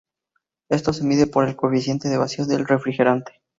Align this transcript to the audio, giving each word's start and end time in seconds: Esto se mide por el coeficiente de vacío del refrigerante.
Esto 0.71 0.93
se 0.93 1.03
mide 1.03 1.27
por 1.27 1.47
el 1.47 1.55
coeficiente 1.55 2.09
de 2.09 2.17
vacío 2.17 2.47
del 2.47 2.65
refrigerante. 2.65 3.39